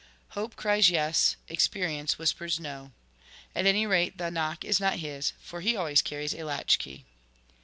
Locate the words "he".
5.61-5.75